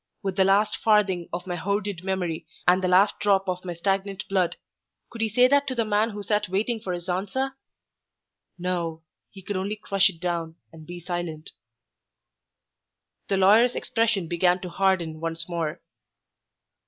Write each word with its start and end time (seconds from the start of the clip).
with 0.23 0.35
the 0.35 0.43
last 0.43 0.77
farthing 0.77 1.29
of 1.31 1.45
my 1.45 1.55
hoarded 1.55 2.03
money 2.03 2.47
and 2.67 2.81
the 2.83 2.87
last 2.87 3.13
drop 3.19 3.47
of 3.47 3.63
my 3.63 3.71
stagnant 3.75 4.27
blood. 4.27 4.55
Could 5.11 5.21
he 5.21 5.29
say 5.29 5.47
that 5.47 5.67
to 5.67 5.75
the 5.75 5.85
man 5.85 6.09
who 6.09 6.23
sat 6.23 6.49
waiting 6.49 6.79
for 6.79 6.91
his 6.91 7.07
answer? 7.07 7.55
No; 8.57 9.03
he 9.29 9.43
could 9.43 9.55
only 9.57 9.75
crush 9.75 10.09
it 10.09 10.19
down 10.19 10.55
and 10.73 10.87
be 10.87 10.99
silent. 10.99 11.51
The 13.27 13.37
lawyer's 13.37 13.75
expression 13.75 14.25
began 14.27 14.59
to 14.61 14.69
harden 14.69 15.19
once 15.19 15.47
more. 15.47 15.81